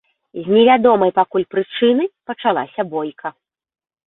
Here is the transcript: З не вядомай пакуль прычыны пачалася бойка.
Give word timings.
З 0.45 0.53
не 0.53 0.61
вядомай 0.69 1.11
пакуль 1.19 1.45
прычыны 1.53 2.09
пачалася 2.31 2.81
бойка. 2.97 3.27